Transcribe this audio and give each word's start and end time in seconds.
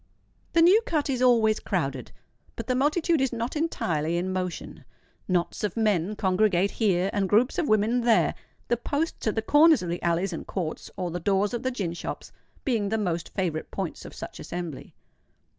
The 0.53 0.63
New 0.63 0.81
Cut 0.87 1.11
is 1.11 1.21
always 1.21 1.59
crowded; 1.59 2.11
but 2.55 2.65
the 2.65 2.73
multitude 2.73 3.21
is 3.21 3.31
not 3.31 3.55
entirely 3.55 4.17
in 4.17 4.33
motion. 4.33 4.83
Knots 5.27 5.63
of 5.63 5.77
men 5.77 6.15
congregate 6.15 6.71
here, 6.71 7.11
and 7.13 7.29
groups 7.29 7.59
of 7.59 7.67
women 7.69 8.01
there—the 8.01 8.77
posts 8.77 9.27
at 9.27 9.35
the 9.35 9.43
corners 9.43 9.83
of 9.83 9.89
the 9.89 10.01
alleys 10.01 10.33
and 10.33 10.47
courts, 10.47 10.89
or 10.97 11.11
the 11.11 11.19
doors 11.19 11.53
of 11.53 11.61
the 11.61 11.69
gin 11.69 11.93
shops, 11.93 12.31
being 12.65 12.89
the 12.89 12.97
most 12.97 13.29
favourite 13.35 13.69
points 13.69 14.03
of 14.03 14.15
such 14.15 14.39
assembly. 14.39 14.95